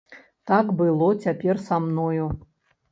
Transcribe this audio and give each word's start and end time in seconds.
Так 0.51 0.65
было 0.81 1.11
цяпер 1.27 1.63
са 1.69 1.81
мною. 1.87 2.25